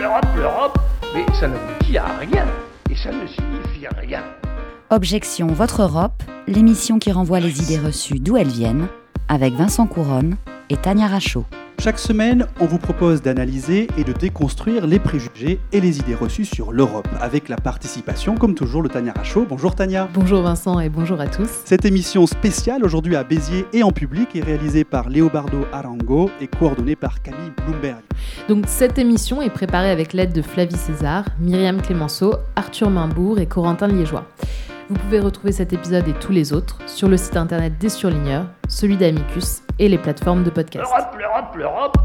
[0.00, 0.78] l'Europe, l'Europe,
[1.14, 2.46] mais ça n'aboutit à rien.
[2.90, 4.22] Et ça ne signifie rien.
[4.88, 8.88] Objection Votre Europe, l'émission qui renvoie les idées reçues d'où elles viennent,
[9.30, 10.36] avec Vincent Couronne
[10.70, 11.44] et Tania Rachaud.
[11.78, 16.44] Chaque semaine, on vous propose d'analyser et de déconstruire les préjugés et les idées reçues
[16.44, 19.46] sur l'Europe, avec la participation, comme toujours, de Tania Rachaud.
[19.48, 20.08] Bonjour Tania.
[20.12, 21.48] Bonjour Vincent et bonjour à tous.
[21.64, 26.48] Cette émission spéciale, aujourd'hui à Béziers et en public, est réalisée par Leobardo Arango et
[26.48, 28.02] coordonnée par Camille Bloomberg.
[28.48, 33.46] Donc cette émission est préparée avec l'aide de Flavie César, Myriam Clémenceau, Arthur Mimbourg et
[33.46, 34.26] Corentin Liégeois.
[34.90, 38.46] Vous pouvez retrouver cet épisode et tous les autres sur le site internet des surligneurs,
[38.68, 40.84] celui d'Amicus et les plateformes de podcast.
[40.84, 41.96] L'Europe, l'Europe, l'Europe.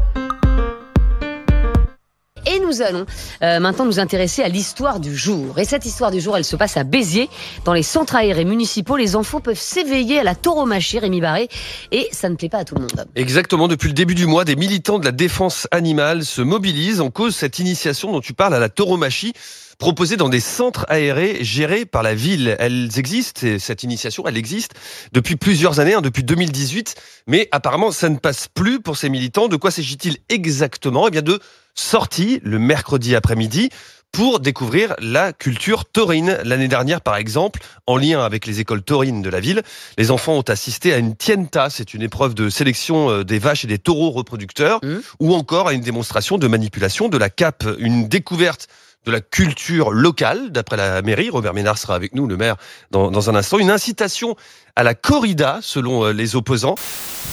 [2.46, 3.04] Et nous allons
[3.42, 5.58] euh, maintenant nous intéresser à l'histoire du jour.
[5.58, 7.28] Et cette histoire du jour, elle se passe à Béziers.
[7.64, 11.48] Dans les centres aérés municipaux, les enfants peuvent s'éveiller à la tauromachie, Rémi Barré,
[11.90, 13.04] et ça ne plaît pas à tout le monde.
[13.16, 17.10] Exactement, depuis le début du mois, des militants de la défense animale se mobilisent en
[17.10, 19.32] cause cette initiation dont tu parles à la tauromachie
[19.78, 22.56] proposée dans des centres aérés gérés par la ville.
[22.58, 24.72] Elles existent, et cette initiation, elle existe
[25.12, 26.94] depuis plusieurs années, hein, depuis 2018,
[27.26, 29.48] mais apparemment ça ne passe plus pour ces militants.
[29.48, 31.08] De quoi s'agit-il exactement?
[31.08, 31.40] Eh bien de
[31.74, 33.70] sorties le mercredi après-midi
[34.12, 36.38] pour découvrir la culture taurine.
[36.44, 39.62] L'année dernière, par exemple, en lien avec les écoles taurines de la ville,
[39.98, 43.64] les enfants ont assisté à une tienta, c'est une épreuve de sélection euh, des vaches
[43.64, 44.96] et des taureaux reproducteurs, Mmh.
[45.20, 48.68] ou encore à une démonstration de manipulation de la cape, une découverte
[49.06, 51.30] de la culture locale, d'après la mairie.
[51.30, 52.56] Robert Ménard sera avec nous, le maire,
[52.90, 53.58] dans, un instant.
[53.58, 54.36] Une incitation
[54.74, 56.74] à la corrida, selon euh, les opposants.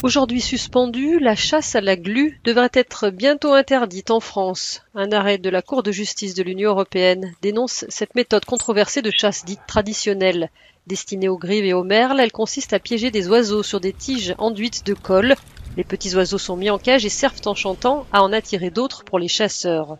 [0.02, 4.82] Aujourd'hui suspendue, la chasse à la glu devrait être bientôt interdite en France.
[4.94, 9.10] Un arrêt de la Cour de justice de l'Union européenne dénonce cette méthode controversée de
[9.10, 10.50] chasse dite traditionnelle.
[10.86, 14.34] Destinée aux grives et aux merles, elle consiste à piéger des oiseaux sur des tiges
[14.38, 15.34] enduites de colle.
[15.76, 19.04] Les petits oiseaux sont mis en cage et servent en chantant à en attirer d'autres
[19.04, 19.98] pour les chasseurs.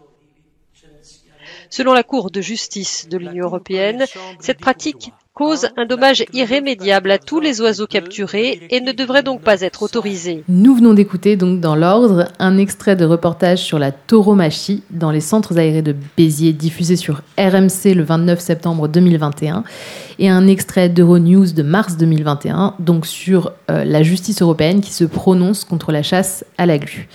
[1.76, 4.04] Selon la Cour de justice de l'Union européenne,
[4.38, 9.40] cette pratique cause un dommage irrémédiable à tous les oiseaux capturés et ne devrait donc
[9.40, 10.44] pas être autorisée.
[10.48, 15.20] Nous venons d'écouter donc dans l'ordre un extrait de reportage sur la tauromachie dans les
[15.20, 19.64] centres aérés de Béziers diffusé sur RMC le 29 septembre 2021
[20.20, 25.02] et un extrait d'Euronews de mars 2021 donc sur euh, la justice européenne qui se
[25.02, 27.08] prononce contre la chasse à la glu.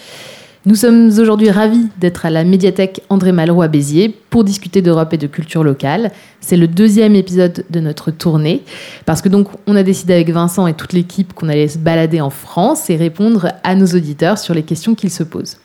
[0.65, 5.13] Nous sommes aujourd'hui ravis d'être à la médiathèque André Malraux à Béziers pour discuter d'Europe
[5.13, 6.11] et de culture locale.
[6.41, 8.63] C'est le deuxième épisode de notre tournée
[9.05, 12.19] parce que donc on a décidé avec Vincent et toute l'équipe qu'on allait se balader
[12.19, 15.59] en France et répondre à nos auditeurs sur les questions qu'ils se posent.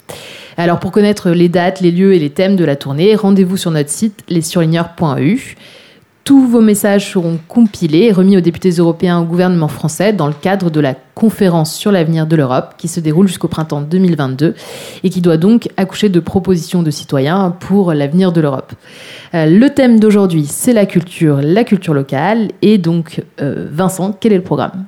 [0.56, 3.72] Alors pour connaître les dates, les lieux et les thèmes de la tournée, rendez-vous sur
[3.72, 5.56] notre site lessurligneurs.eu.
[6.24, 10.32] Tous vos messages seront compilés et remis aux députés européens au gouvernement français dans le
[10.32, 14.54] cadre de la conférence sur l'avenir de l'Europe qui se déroule jusqu'au printemps 2022
[15.02, 18.72] et qui doit donc accoucher de propositions de citoyens pour l'avenir de l'Europe.
[19.34, 22.48] Euh, le thème d'aujourd'hui, c'est la culture, la culture locale.
[22.62, 24.86] Et donc, euh, Vincent, quel est le programme?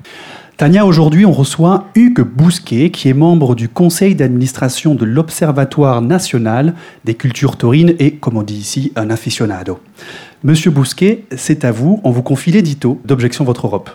[0.56, 6.72] Tania, aujourd'hui, on reçoit Hugues Bousquet, qui est membre du conseil d'administration de l'Observatoire national
[7.04, 9.78] des cultures taurines et, comme on dit ici, un aficionado.
[10.46, 12.00] Monsieur Bousquet, c'est à vous.
[12.04, 13.90] On vous confie l'édito d'Objection Votre Europe.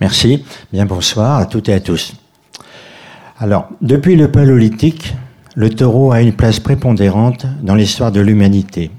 [0.00, 0.42] Merci.
[0.72, 2.14] Bien bonsoir à toutes et à tous.
[3.38, 5.14] Alors, depuis le paléolithique,
[5.54, 8.92] le taureau a une place prépondérante dans l'histoire de l'humanité,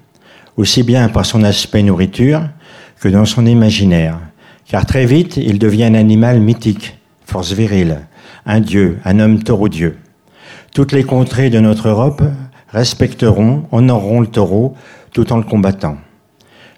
[0.58, 2.44] aussi bien par son aspect nourriture
[3.02, 4.20] que dans son imaginaire,
[4.68, 8.02] car très vite il devient un animal mythique, force virile,
[8.46, 9.98] un dieu, un homme taureau-dieu.
[10.72, 12.22] Toutes les contrées de notre Europe
[12.70, 14.76] respecteront, honoreront le taureau
[15.14, 15.98] tout en le combattant.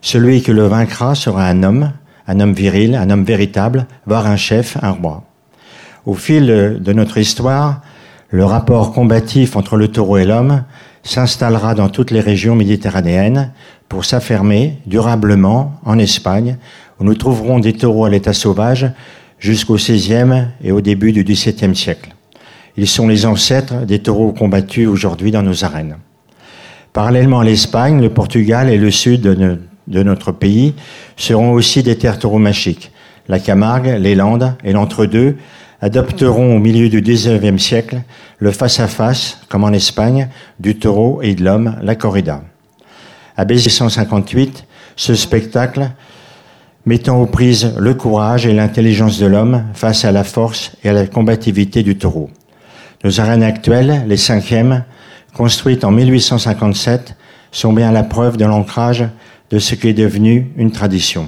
[0.02, 1.92] Celui qui le vaincra sera un homme,
[2.28, 5.24] un homme viril, un homme véritable, voire un chef, un roi.
[6.06, 7.82] Au fil de notre histoire,
[8.30, 10.64] le rapport combatif entre le taureau et l'homme
[11.04, 13.52] s'installera dans toutes les régions méditerranéennes
[13.88, 16.58] pour s'affermer durablement en Espagne,
[17.00, 18.92] où nous trouverons des taureaux à l'état sauvage
[19.40, 22.14] jusqu'au XVIe et au début du XVIIe siècle.
[22.76, 25.98] Ils sont les ancêtres des taureaux combattus aujourd'hui dans nos arènes.
[26.94, 30.74] Parallèlement à l'Espagne, le Portugal et le sud de, de notre pays
[31.16, 32.92] seront aussi des terres tauromachiques.
[33.28, 35.38] La Camargue, les Landes et l'entre-deux
[35.82, 38.02] adopteront au milieu du XIXe siècle
[38.40, 40.30] le face-à-face, comme en Espagne,
[40.60, 42.44] du taureau et de l'homme, la corrida.
[43.36, 45.92] À Béziers 158, ce spectacle
[46.86, 50.94] mettant aux prises le courage et l'intelligence de l'homme face à la force et à
[50.94, 52.30] la combativité du taureau.
[53.04, 54.84] Nos arènes actuelles, les cinquièmes,
[55.36, 57.16] construites en 1857,
[57.52, 59.06] sont bien la preuve de l'ancrage
[59.52, 61.28] de ce qui est devenu une tradition.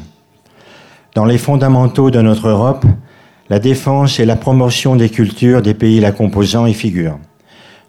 [1.15, 2.85] Dans les fondamentaux de notre Europe,
[3.49, 7.19] la défense et la promotion des cultures des pays la composant y figurent.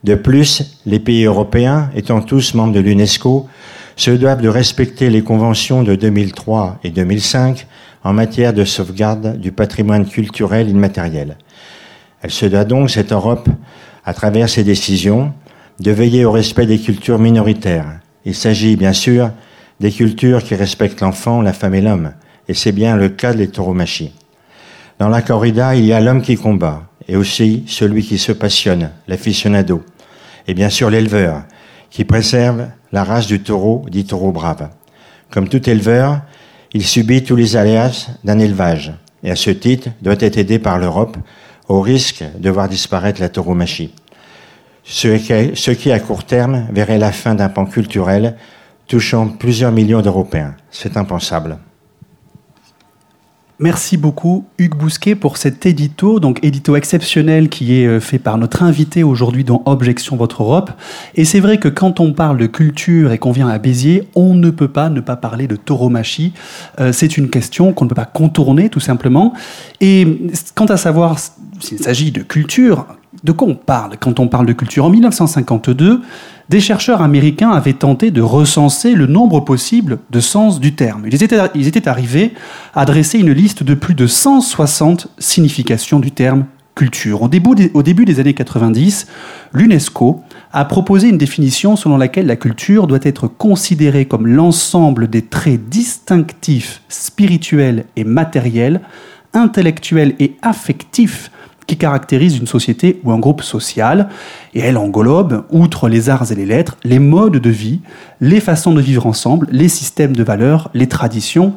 [0.05, 3.47] De plus, les pays européens, étant tous membres de l'UNESCO,
[3.97, 7.67] se doivent de respecter les conventions de 2003 et 2005
[8.03, 11.37] en matière de sauvegarde du patrimoine culturel immatériel.
[12.23, 13.49] Elle se doit donc, cette Europe,
[14.07, 15.35] à travers ses décisions,
[15.81, 18.01] de veiller au respect des cultures minoritaires.
[18.25, 19.31] Il s'agit bien sûr
[19.81, 22.13] des cultures qui respectent l'enfant, la femme et l'homme,
[22.49, 24.13] et c'est bien le cas des tauromachie.
[24.99, 28.91] Dans la corrida, il y a l'homme qui combat, et aussi celui qui se passionne,
[29.09, 29.83] l'aficionado,
[30.47, 31.45] et bien sûr l'éleveur,
[31.91, 34.69] qui préserve la race du taureau, dit taureau brave.
[35.31, 36.21] Comme tout éleveur,
[36.73, 38.93] il subit tous les aléas d'un élevage,
[39.25, 41.17] et à ce titre doit être aidé par l'Europe
[41.69, 43.95] au risque de voir disparaître la tauromachie.
[44.85, 48.37] Ce qui, à court terme, verrait la fin d'un pan culturel
[48.91, 50.57] touchant plusieurs millions d'Européens.
[50.73, 51.59] C'est impensable.
[53.61, 58.37] Merci beaucoup Hugues Bousquet pour cet édito, donc édito exceptionnel qui est euh, fait par
[58.39, 60.73] notre invité aujourd'hui dans Objection Votre Europe.
[61.15, 64.35] Et c'est vrai que quand on parle de culture et qu'on vient à Béziers, on
[64.35, 66.33] ne peut pas ne pas parler de tauromachie.
[66.81, 69.35] Euh, c'est une question qu'on ne peut pas contourner tout simplement.
[69.81, 71.19] Et quant à savoir
[71.61, 72.87] s'il s'agit de culture,
[73.23, 74.87] de quoi on parle quand on parle de culture?
[74.87, 76.01] En 1952,
[76.51, 81.07] des chercheurs américains avaient tenté de recenser le nombre possible de sens du terme.
[81.07, 82.33] Ils étaient, arrivés
[82.75, 87.23] à dresser une liste de plus de 160 significations du terme culture.
[87.23, 89.07] Au début des années 90,
[89.53, 95.23] l'UNESCO a proposé une définition selon laquelle la culture doit être considérée comme l'ensemble des
[95.23, 98.81] traits distinctifs, spirituels et matériels,
[99.35, 101.31] intellectuels et affectifs
[101.71, 104.09] qui caractérise une société ou un groupe social,
[104.55, 107.79] et elle englobe, outre les arts et les lettres, les modes de vie,
[108.21, 111.55] les façons de vivre ensemble, les systèmes de valeurs, les traditions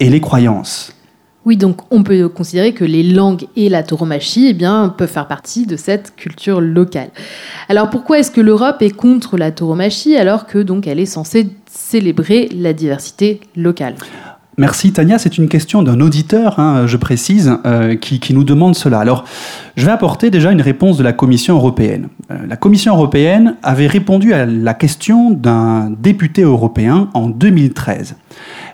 [0.00, 0.96] et les croyances.
[1.44, 5.28] Oui, donc on peut considérer que les langues et la tauromachie eh bien, peuvent faire
[5.28, 7.10] partie de cette culture locale.
[7.68, 11.48] Alors pourquoi est-ce que l'Europe est contre la tauromachie alors que donc elle est censée
[11.70, 13.94] célébrer la diversité locale?
[14.58, 18.98] Merci Tania, c'est une question d'un auditeur, hein, je précise, euh, qui, nous demande cela.
[18.98, 19.24] Alors,
[19.76, 22.08] je vais apporter déjà une réponse de la Commission européenne.
[22.30, 28.16] Euh, la Commission européenne avait répondu à la question d'un député européen en 2013.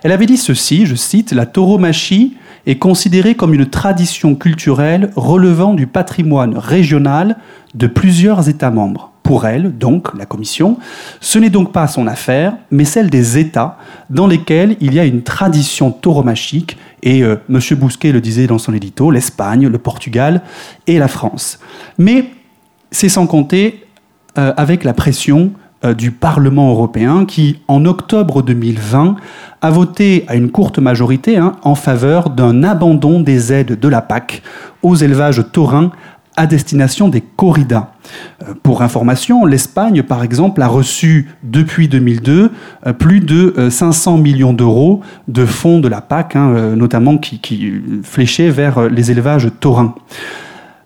[0.03, 2.35] Elle avait dit ceci, je cite, La tauromachie
[2.67, 7.37] est considérée comme une tradition culturelle relevant du patrimoine régional
[7.73, 10.79] de plusieurs États membres pour elle, donc la Commission,
[11.21, 13.77] ce n'est donc pas son affaire, mais celle des États
[14.09, 17.59] dans lesquels il y a une tradition tauromachique, et euh, M.
[17.77, 20.41] Bousquet le disait dans son édito, l'Espagne, le Portugal
[20.87, 21.59] et la France.
[21.99, 22.31] Mais
[22.89, 23.85] c'est sans compter
[24.39, 25.51] euh, avec la pression
[25.85, 29.15] euh, du Parlement européen qui, en octobre 2020,
[29.61, 34.01] a voté à une courte majorité hein, en faveur d'un abandon des aides de la
[34.01, 34.41] PAC
[34.81, 35.91] aux élevages taurins
[36.39, 37.91] à destination des corridas.
[38.41, 42.51] Euh, pour information, l'Espagne, par exemple, a reçu depuis 2002
[42.87, 47.39] euh, plus de 500 euh, millions d'euros de fonds de la PAC, hein, notamment qui,
[47.39, 49.95] qui fléchaient vers les élevages taurins.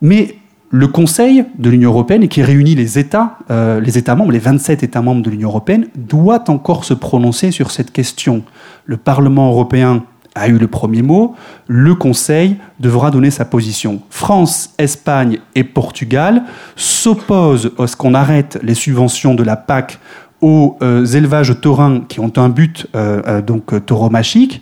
[0.02, 0.38] Mais
[0.72, 5.04] le Conseil de l'Union européenne, qui réunit les États, les États membres, les 27 États
[5.04, 8.42] membres de l'Union européenne, doit encore se prononcer sur cette question.
[8.86, 10.04] Le Parlement européen
[10.36, 11.36] a eu le premier mot,
[11.68, 14.02] le Conseil devra donner sa position.
[14.10, 16.44] France, Espagne et Portugal
[16.76, 20.00] s'opposent à ce qu'on arrête les subventions de la PAC
[20.42, 24.62] aux euh, élevages taurins qui ont un but euh, euh, donc tauromachique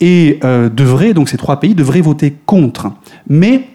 [0.00, 2.92] et devraient donc ces trois pays devraient voter contre.
[3.28, 3.68] Mais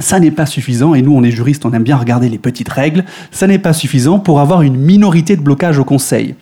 [0.00, 2.70] ça n'est pas suffisant, et nous on est juristes, on aime bien regarder les petites
[2.70, 6.34] règles, ça n'est pas suffisant pour avoir une minorité de blocage au Conseil.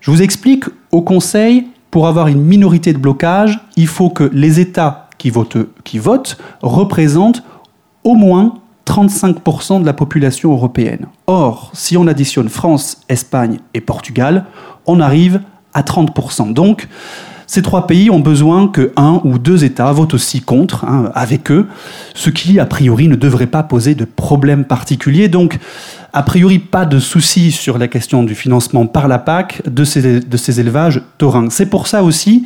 [0.00, 4.60] Je vous explique, au Conseil, pour avoir une minorité de blocage, il faut que les
[4.60, 7.42] États qui votent, représentent
[8.04, 8.54] au moins
[8.86, 11.06] 35% de la population européenne.
[11.26, 14.46] Or, si on additionne France, Espagne et Portugal,
[14.86, 15.42] on arrive
[15.74, 16.52] à 30%.
[16.52, 16.88] Donc,
[17.46, 21.50] ces trois pays ont besoin que un ou deux États votent aussi contre, hein, avec
[21.50, 21.66] eux,
[22.14, 25.28] ce qui, a priori, ne devrait pas poser de problème particulier.
[26.12, 30.60] A priori, pas de souci sur la question du financement par la PAC de ces,
[30.60, 31.50] élevages taurins.
[31.50, 32.44] C'est pour ça aussi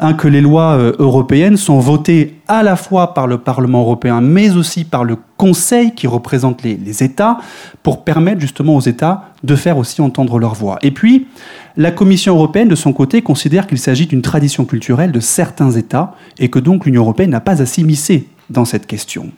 [0.00, 4.20] hein, que les lois euh, européennes sont votées à la fois par le Parlement européen,
[4.20, 7.38] mais aussi par le Conseil qui représente les, les États,
[7.82, 10.78] pour permettre justement aux États de faire aussi entendre leur voix.
[10.82, 11.28] Et puis,
[11.76, 16.14] la Commission européenne, de son côté, considère qu'il s'agit d'une tradition culturelle de certains États
[16.38, 19.30] et que donc l'Union européenne n'a pas à s'immiscer dans cette question.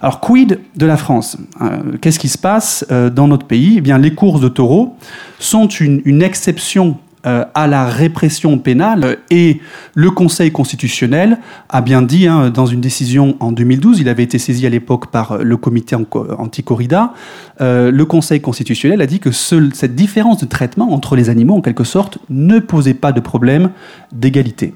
[0.00, 3.74] Alors, quid de la France euh, Qu'est-ce qui se passe euh, dans notre pays?
[3.78, 4.96] Eh bien, les courses de taureaux
[5.38, 9.60] sont une, exception euh, à la répression pénale et
[9.94, 11.38] le Conseil constitutionnel
[11.68, 15.10] a bien dit hein, dans une décision en 2012, il avait été saisi à l'époque
[15.10, 17.12] par le comité anti-corrida,
[17.60, 21.60] euh, le Conseil constitutionnel a dit que cette différence de traitement entre les animaux en
[21.60, 23.70] quelque sorte ne posait pas de problème
[24.12, 24.74] d'égalité.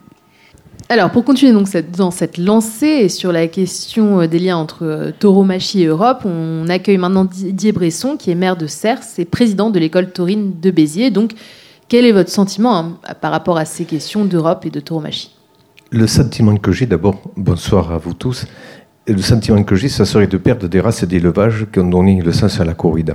[0.89, 5.11] Alors, pour continuer donc dans cette lancée sur la question euh, des liens entre euh,
[5.19, 9.71] tauromachie et Europe, on accueille maintenant Didier Bresson, qui est maire de Cers et président
[9.71, 11.11] de l'école taurine de Béziers.
[11.11, 11.33] Donc,
[11.89, 15.31] quel est votre sentiment hein, par rapport à ces questions d'Europe et de tauromachie
[15.91, 18.47] Le sentiment que j'ai, d'abord, bonsoir à vous tous,
[19.07, 22.33] le sentiment que j'ai, ça serait de perdre des races d'élevage qui ont donné le
[22.33, 23.15] sens à la corrida.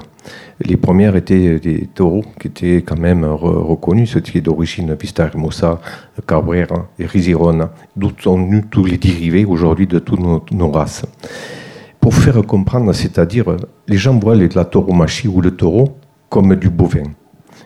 [0.59, 5.29] Les premières étaient des taureaux qui étaient quand même reconnus, ceux qui est d'origine Vista
[6.27, 11.05] Cabrera et Risirona, d'où sont venus tous les dérivés aujourd'hui de toutes nos, races.
[12.01, 13.55] Pour faire comprendre, c'est-à-dire,
[13.87, 15.97] les gens voient la tauromachie ou le taureau
[16.29, 17.03] comme du bovin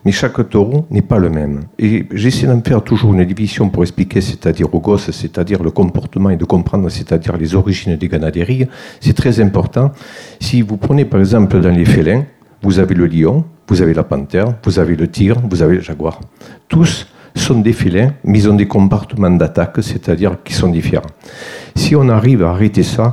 [0.06, 1.62] mais chaque taureau n'est pas le même.
[1.78, 6.30] Et j'essaie d'en faire toujours une division pour expliquer, c'est-à-dire aux gosses, c'est-à-dire le comportement
[6.30, 8.68] et de comprendre, c'est-à-dire les origines des ganaderies.
[9.00, 9.92] C'est très important.
[10.40, 12.24] Si vous prenez par exemple dans les félins,
[12.64, 15.82] vous avez le lion, vous avez la panthère, vous avez le tigre, vous avez le
[15.82, 16.20] jaguar.
[16.68, 21.10] Tous sont des félins, mais ils ont des comportements d'attaque, c'est-à-dire qui sont différents.
[21.76, 23.12] Si on arrive à arrêter ça,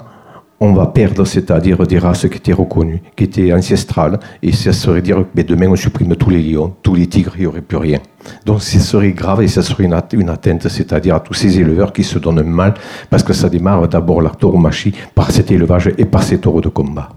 [0.61, 5.03] on va perdre, c'est-à-dire des races qui étaient reconnues, qui étaient ancestrales, et ça serait
[5.03, 7.77] dire que demain on supprime tous les lions, tous les tigres, il n'y aurait plus
[7.77, 7.99] rien.
[8.45, 9.95] Donc ce serait grave et ça serait une,
[10.29, 12.75] atteinte, c'est-à-dire à tous ces éleveurs qui se donnent mal,
[13.09, 16.69] parce que ça démarre d'abord la tauromachie par cet élevage et par ces taureaux de
[16.69, 17.11] combat.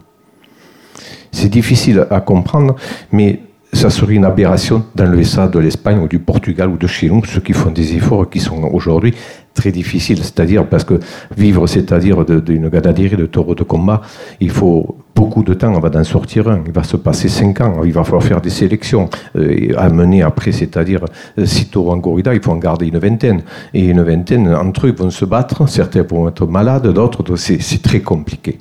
[1.32, 2.76] C'est difficile à comprendre,
[3.12, 3.40] mais
[3.74, 7.24] ça serait une aberration d'enlever ça de l'Espagne ou du Portugal ou de chez nous,
[7.26, 9.14] ceux qui font des efforts qui sont aujourd'hui
[9.54, 10.20] très difficiles.
[10.20, 11.00] C'est-à-dire, parce que
[11.38, 14.02] vivre, c'est-à-dire d'une ganaderie de taureaux de combat,
[14.40, 16.62] il faut beaucoup de temps, on va d'en sortir un.
[16.66, 20.52] Il va se passer cinq ans, il va falloir faire des sélections, euh, amener après,
[20.52, 21.06] c'est-à-dire,
[21.38, 23.44] euh, six taureaux en corrida, il faut en garder une vingtaine.
[23.74, 28.02] Et une vingtaine, entre eux, vont se battre, certains vont être malades, d'autres, c'est très
[28.02, 28.58] compliqué.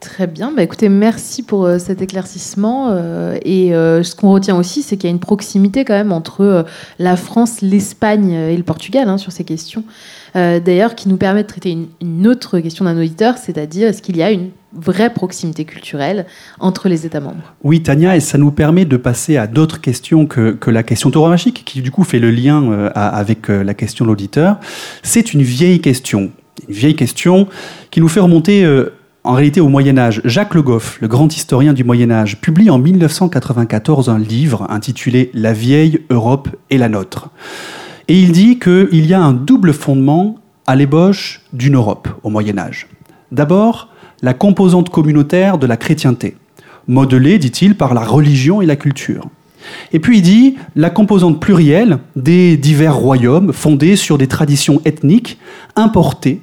[0.00, 0.50] Très bien.
[0.56, 2.88] Bah, écoutez, merci pour euh, cet éclaircissement.
[2.90, 6.10] Euh, et euh, ce qu'on retient aussi, c'est qu'il y a une proximité quand même
[6.10, 6.64] entre
[6.98, 9.84] la France, l'Espagne et le Portugal hein, sur ces questions.
[10.34, 14.22] D'ailleurs, qui nous permet de traiter une, autre question d'un auditeur, c'est-à-dire est-ce qu'il y
[14.22, 16.24] a une vraie proximité culturelle
[16.60, 17.52] entre les États membres?
[17.64, 21.10] Oui, Tania, et ça nous permet de passer à d'autres questions que, que la question
[21.10, 24.60] tauromachique, qui du coup fait le lien avec la question de l'auditeur.
[25.02, 26.30] C'est une vieille question.
[26.68, 27.48] Une vieille question
[27.90, 28.64] qui nous fait remonter
[29.24, 30.22] en réalité au Moyen Âge.
[30.24, 35.30] Jacques Le Goff, le grand historien du Moyen Âge, publie en 1994 un livre intitulé
[35.34, 37.28] La vieille Europe et la nôtre.
[38.08, 40.36] Et il dit qu'il y a un double fondement
[40.66, 42.88] à l'ébauche d'une Europe au Moyen Âge.
[43.30, 43.88] D'abord,
[44.22, 46.36] la composante communautaire de la chrétienté,
[46.88, 49.26] modelée, dit-il, par la religion et la culture.
[49.92, 55.38] Et puis il dit la composante plurielle des divers royaumes fondés sur des traditions ethniques
[55.76, 56.40] importées,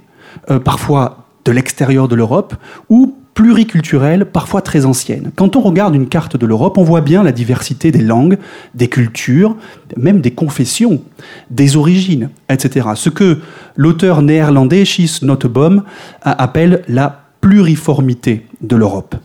[0.52, 2.56] euh, parfois de l'extérieur de l'Europe
[2.90, 5.32] ou pluriculturelle, parfois très ancienne.
[5.36, 8.38] Quand on regarde une carte de l'Europe, on voit bien la diversité des langues,
[8.76, 9.56] des cultures,
[9.96, 11.02] même des confessions,
[11.50, 12.90] des origines, etc.
[12.96, 13.38] Ce que
[13.76, 15.84] l'auteur néerlandais Schies Nottebohm
[16.22, 19.16] appelle la pluriformité de l'Europe.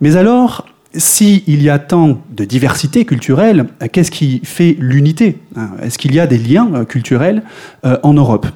[0.00, 0.66] Mais alors,
[0.96, 5.38] s'il y a tant de diversité culturelle, qu'est-ce qui fait l'unité
[5.82, 7.42] Est-ce qu'il y a des liens euh, culturels
[7.84, 8.46] euh, en Europe?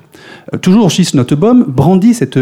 [0.53, 2.39] Euh, Toujours Schies Nottebohm brandit cette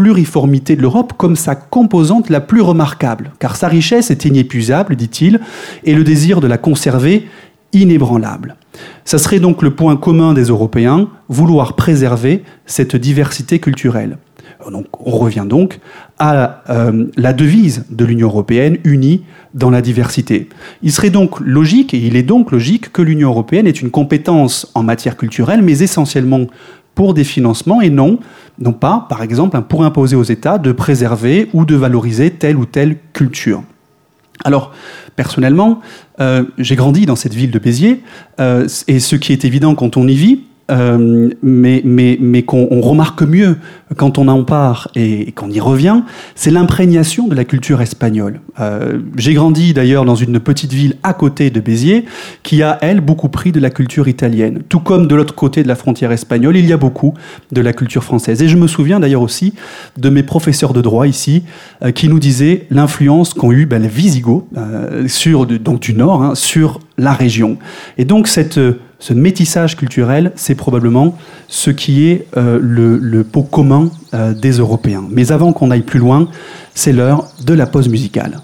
[0.00, 5.40] pluriformité de l'Europe comme sa composante la plus remarquable, car sa richesse est inépuisable, dit-il,
[5.84, 7.28] et le désir de la conserver
[7.74, 8.56] inébranlable.
[9.04, 14.16] Ça serait donc le point commun des Européens, vouloir préserver cette diversité culturelle.
[14.70, 15.80] Donc, on revient donc
[16.18, 20.48] à euh, la devise de l'Union européenne, unie dans la diversité.
[20.82, 24.70] Il serait donc logique, et il est donc logique, que l'Union européenne ait une compétence
[24.74, 26.46] en matière culturelle, mais essentiellement
[27.00, 28.18] pour des financements et non,
[28.58, 32.66] non pas, par exemple, pour imposer aux États de préserver ou de valoriser telle ou
[32.66, 33.62] telle culture.
[34.44, 34.72] Alors,
[35.16, 35.80] personnellement,
[36.20, 38.02] euh, j'ai grandi dans cette ville de Béziers,
[38.38, 43.56] euh, et ce qui est évident quand on y vit, euh, mais, qu'on remarque mieux
[43.96, 46.02] quand on en part et, qu'on y revient,
[46.34, 48.40] c'est l'imprégnation de la culture espagnole.
[48.60, 52.04] Euh, j'ai grandi d'ailleurs dans une petite ville à côté de Béziers,
[52.42, 54.62] qui a, elle, beaucoup pris de la culture italienne.
[54.68, 57.14] Tout comme de l'autre côté de la frontière espagnole, il y a beaucoup
[57.52, 58.42] de la culture française.
[58.42, 59.54] Et je me souviens d'ailleurs aussi
[59.96, 61.44] de mes professeurs de droit ici,
[61.82, 64.46] euh, qui nous disaient l'influence qu'ont eu ben, les Visigoths,
[65.06, 67.58] sur, donc du Nord, hein, sur la région.
[67.98, 68.60] Et donc cette
[69.00, 71.16] ce métissage culturel, c'est probablement
[71.48, 75.04] ce qui est euh, le, le, pot commun euh, des Européens.
[75.10, 76.28] Mais avant qu'on aille plus loin,
[76.74, 78.40] c'est l'heure de la pause musicale.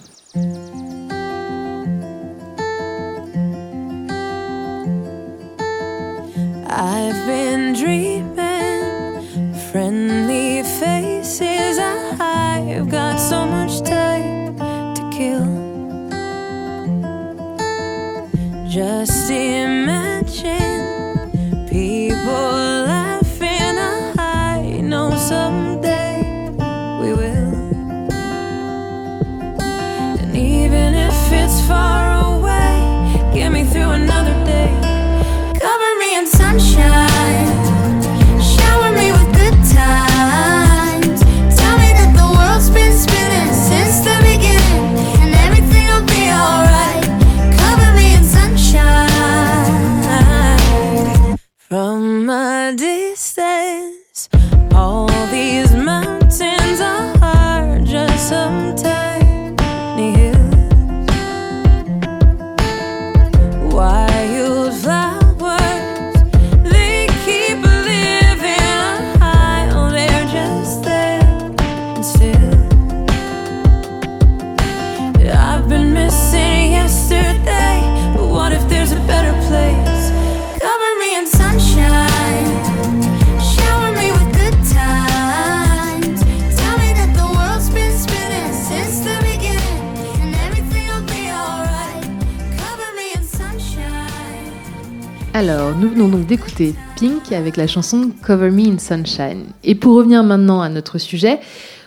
[95.39, 99.45] Alors, nous venons donc d'écouter Pink avec la chanson Cover Me in Sunshine.
[99.65, 101.41] Et pour revenir maintenant à notre sujet,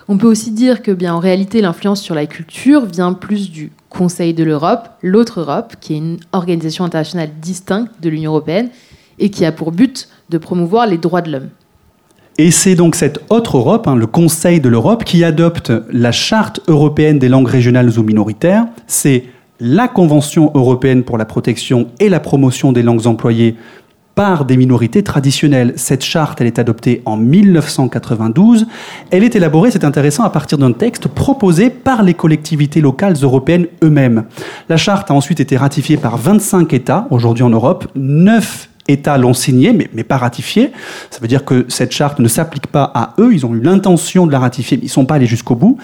[0.07, 3.71] on peut aussi dire que bien en réalité l'influence sur la culture vient plus du
[3.89, 8.69] Conseil de l'Europe, l'autre Europe, qui est une organisation internationale distincte de l'Union européenne
[9.17, 11.49] et qui a pour but de promouvoir les droits de l'homme.
[12.37, 16.61] Et c'est donc cette autre Europe, hein, le Conseil de l'Europe, qui adopte la Charte
[16.67, 18.67] européenne des langues régionales ou minoritaires.
[18.85, 19.23] C'est
[19.59, 23.55] la Convention européenne pour la protection et la promotion des langues employées
[24.15, 25.73] par des minorités traditionnelles.
[25.77, 28.67] Cette charte, elle est adoptée en 1992.
[29.11, 33.67] Elle est élaborée, c'est intéressant, à partir d'un texte proposé par les collectivités locales européennes
[33.81, 34.25] eux-mêmes.
[34.67, 39.33] La charte a ensuite été ratifiée par 25 États, aujourd'hui en Europe, 9 États l'ont
[39.33, 40.71] signée, mais, mais pas ratifiée.
[41.11, 43.33] Ça veut dire que cette charte ne s'applique pas à eux.
[43.33, 45.77] Ils ont eu l'intention de la ratifier, mais ils ne sont pas allés jusqu'au bout.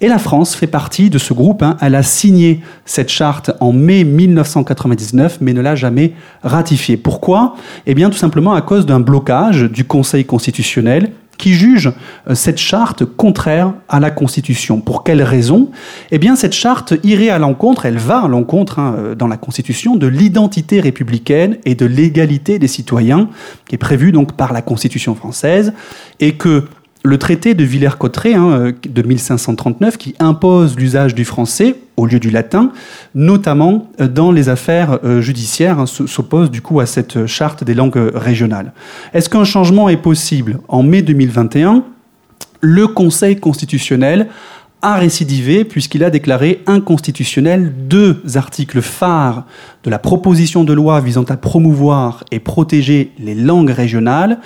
[0.00, 1.62] Et la France fait partie de ce groupe.
[1.62, 1.76] hein.
[1.80, 6.96] Elle a signé cette charte en mai 1999, mais ne l'a jamais ratifiée.
[6.96, 7.54] Pourquoi?
[7.86, 11.92] Eh bien, tout simplement à cause d'un blocage du Conseil constitutionnel qui juge
[12.28, 14.80] euh, cette charte contraire à la Constitution.
[14.80, 15.70] Pour quelle raison?
[16.10, 19.36] Eh bien, cette charte irait à l'encontre, elle va à l'encontre hein, euh, dans la
[19.36, 23.28] Constitution de l'identité républicaine et de l'égalité des citoyens,
[23.68, 25.72] qui est prévue donc par la Constitution française,
[26.20, 26.64] et que
[27.04, 32.18] le traité de Villers-Cotterêts hein, euh, de 1539, qui impose l'usage du français au lieu
[32.18, 32.72] du latin,
[33.14, 37.74] notamment euh, dans les affaires euh, judiciaires, hein, s'oppose du coup à cette charte des
[37.74, 38.72] langues régionales.
[39.14, 40.58] Est-ce qu'un changement est possible?
[40.68, 41.84] En mai 2021,
[42.60, 44.28] le Conseil constitutionnel
[44.82, 49.44] a récidivé puisqu'il a déclaré inconstitutionnel deux articles phares
[49.84, 54.38] de la proposition de loi visant à promouvoir et protéger les langues régionales.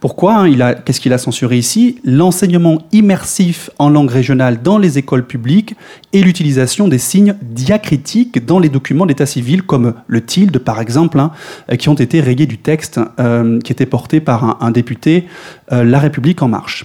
[0.00, 0.46] Pourquoi
[0.84, 2.00] Qu'est-ce qu'il a censuré ici?
[2.04, 5.76] L'enseignement immersif en langue régionale dans les écoles publiques
[6.12, 11.20] et l'utilisation des signes diacritiques dans les documents d'état civil, comme le tilde par exemple,
[11.20, 11.30] hein,
[11.78, 15.28] qui ont été rayés du texte euh, qui était porté par un, un député
[15.70, 16.84] euh, La République en marche.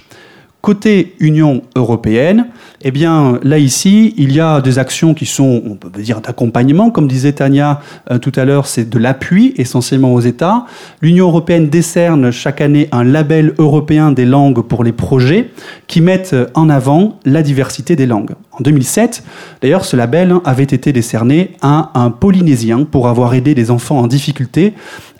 [0.60, 2.48] Côté Union européenne,
[2.82, 6.90] eh bien, là ici, il y a des actions qui sont, on peut dire, d'accompagnement.
[6.90, 10.66] Comme disait Tania euh, tout à l'heure, c'est de l'appui essentiellement aux États.
[11.00, 15.50] L'Union européenne décerne chaque année un label européen des langues pour les projets
[15.86, 18.32] qui mettent en avant la diversité des langues.
[18.50, 19.22] En 2007,
[19.62, 24.00] d'ailleurs, ce label hein, avait été décerné à un Polynésien pour avoir aidé des enfants
[24.00, 24.74] en difficulté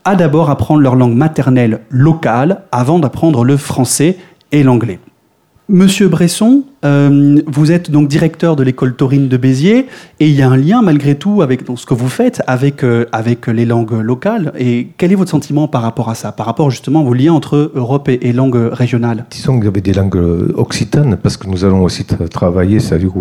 [0.05, 4.17] à d'abord apprendre leur langue maternelle locale avant d'apprendre le français
[4.53, 4.99] et l'anglais.
[5.69, 9.87] Monsieur Bresson, euh, vous êtes donc directeur de l'école taurine de Béziers
[10.21, 13.07] et il y a un lien malgré tout avec ce que vous faites avec, euh,
[13.13, 14.53] avec les langues locales.
[14.59, 17.73] Et quel est votre sentiment par rapport à ça, par rapport justement aux liens entre
[17.75, 19.25] Europe et, et langues régionales?
[19.31, 20.23] Disons qu'il y avait des langues
[20.55, 23.13] occitanes, parce que nous allons aussi tra- travailler, c'est-à-dire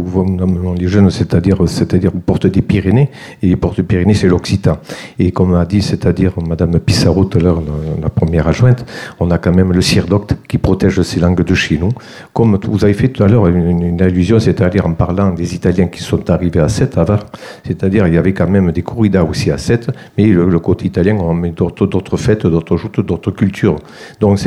[0.80, 3.10] les jeunes, c'est-à-dire c'est-à-dire aux portes des Pyrénées,
[3.42, 4.78] et les portes des Pyrénées, c'est l'occitan.
[5.20, 8.86] Et comme a dit, c'est-à-dire Madame Pissarro tout à l'heure, la, la première adjointe,
[9.20, 11.90] on a quand même le CIRDOCT qui protège ces langues de chez nous.
[12.34, 16.02] Comme vous avez fait tout à l'heure une, allusion, c'est-à-dire en parlant des Italiens qui
[16.02, 17.20] sont arrivés à 7 avant,
[17.66, 21.16] c'est-à-dire il y avait quand même des corridas aussi à 7, mais le, côté italien,
[21.20, 23.78] on met d'autres fêtes, d'autres joutes, d'autres cultures.
[24.20, 24.40] Donc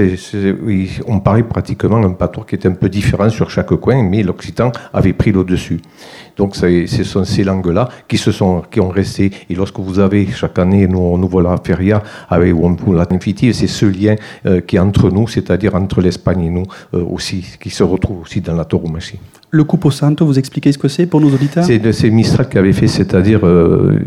[1.07, 4.73] on parlait pratiquement un patois qui était un peu différent sur chaque coin, mais l'occitan
[4.93, 5.81] avait pris le dessus.
[6.37, 9.31] Donc ce sont ces langues-là qui se sont, qui ont resté.
[9.49, 13.53] Et lorsque vous avez chaque année, nous on ouvre la feria avec Wampu la Infinity,
[13.55, 14.17] c'est ce lien
[14.47, 16.65] euh, qui est entre nous, c'est-à-dire entre l'Espagne et nous
[16.95, 19.19] euh, aussi, qui se retrouve aussi dans la tauromachie.
[19.53, 21.65] Le Cupo Santo, vous expliquez ce que c'est pour nos auditeurs?
[21.65, 23.99] C'est Mistral qui avait fait, c'est-à-dire euh,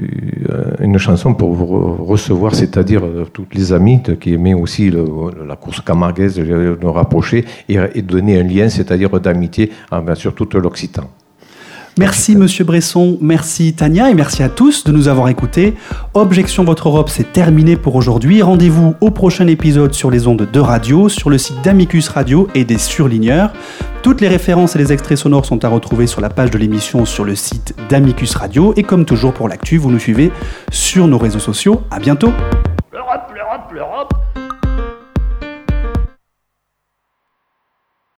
[0.80, 4.90] une chanson pour vous re- recevoir, c'est-à-dire euh, toutes les amis de- qui aimaient aussi
[4.90, 5.06] le-
[5.46, 10.34] la course camarguaise, de nous rapprocher et, et donner un lien, c'est-à-dire d'amitié envers sur
[10.34, 11.10] toute l'Occitan.
[12.00, 15.76] Merci Monsieur Bresson, merci Tania et merci à tous de nous avoir écoutés.
[16.16, 18.42] Objection Votre Europe, c'est terminé pour aujourd'hui.
[18.42, 22.66] Rendez-vous au prochain épisode sur les ondes de radio, sur le site d'Amicus Radio et
[22.66, 23.54] des surligneurs.
[24.02, 27.06] Toutes les références et les extraits sonores sont à retrouver sur la page de l'émission
[27.06, 28.74] sur le site d'Amicus Radio.
[28.76, 30.32] Et comme toujours pour l'actu, vous nous suivez
[30.72, 31.84] sur nos réseaux sociaux.
[31.92, 32.34] À bientôt.